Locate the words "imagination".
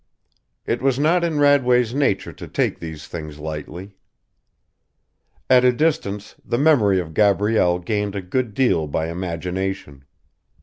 9.11-10.05